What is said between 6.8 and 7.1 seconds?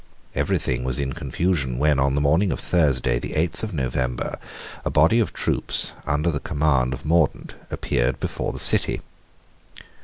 of